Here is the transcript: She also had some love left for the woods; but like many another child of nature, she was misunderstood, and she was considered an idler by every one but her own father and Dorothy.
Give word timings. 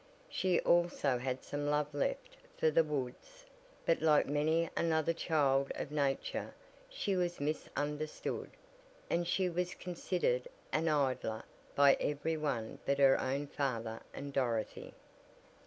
She 0.29 0.59
also 0.61 1.19
had 1.19 1.43
some 1.43 1.67
love 1.67 1.93
left 1.93 2.35
for 2.57 2.71
the 2.71 2.83
woods; 2.83 3.45
but 3.85 4.01
like 4.01 4.25
many 4.25 4.67
another 4.75 5.13
child 5.13 5.71
of 5.75 5.91
nature, 5.91 6.55
she 6.89 7.15
was 7.15 7.39
misunderstood, 7.39 8.49
and 9.11 9.27
she 9.27 9.47
was 9.47 9.75
considered 9.75 10.47
an 10.73 10.87
idler 10.87 11.43
by 11.75 11.97
every 11.99 12.35
one 12.35 12.79
but 12.83 12.97
her 12.97 13.21
own 13.21 13.45
father 13.45 14.01
and 14.11 14.33
Dorothy. 14.33 14.95